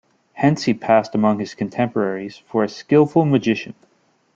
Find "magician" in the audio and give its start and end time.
3.23-3.75